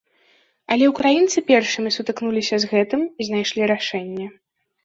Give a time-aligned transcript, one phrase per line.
[0.75, 4.27] Але ўкраінцы першымі сутыкнуліся з гэтым і знайшлі рашэнне.